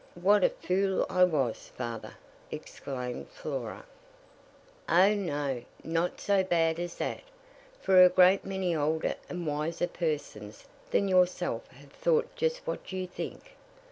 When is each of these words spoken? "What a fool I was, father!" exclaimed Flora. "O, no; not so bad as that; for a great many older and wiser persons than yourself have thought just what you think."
"What 0.19 0.43
a 0.43 0.49
fool 0.49 1.05
I 1.11 1.23
was, 1.25 1.71
father!" 1.77 2.13
exclaimed 2.49 3.29
Flora. 3.29 3.85
"O, 4.89 5.13
no; 5.13 5.61
not 5.83 6.19
so 6.19 6.43
bad 6.43 6.79
as 6.79 6.95
that; 6.95 7.21
for 7.79 8.03
a 8.03 8.09
great 8.09 8.43
many 8.43 8.75
older 8.75 9.13
and 9.29 9.45
wiser 9.45 9.85
persons 9.87 10.65
than 10.89 11.07
yourself 11.07 11.67
have 11.67 11.91
thought 11.93 12.35
just 12.35 12.65
what 12.65 12.91
you 12.91 13.05
think." 13.05 13.51